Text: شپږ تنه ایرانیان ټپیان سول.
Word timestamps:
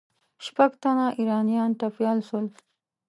شپږ 0.45 0.71
تنه 0.81 1.05
ایرانیان 1.19 1.71
ټپیان 1.79 2.17
سول. 2.27 2.45